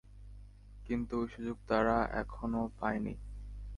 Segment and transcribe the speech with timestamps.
[0.85, 3.13] কিন্তু ঐ সুযোগ তারা এখনও পায় নি।